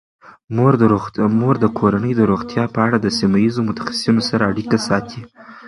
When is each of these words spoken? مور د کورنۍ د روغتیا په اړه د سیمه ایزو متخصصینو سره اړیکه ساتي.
مور 1.39 1.55
د 1.59 1.65
کورنۍ 1.77 2.13
د 2.15 2.21
روغتیا 2.31 2.63
په 2.75 2.79
اړه 2.85 2.97
د 3.01 3.07
سیمه 3.19 3.37
ایزو 3.43 3.61
متخصصینو 3.69 4.21
سره 4.29 4.43
اړیکه 4.51 4.77
ساتي. 4.87 5.21